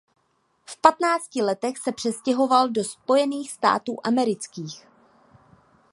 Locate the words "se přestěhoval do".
1.77-2.83